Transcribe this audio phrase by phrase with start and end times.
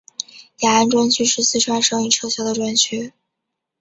[0.61, 3.13] 雅安专区是四川省已撤销的专区。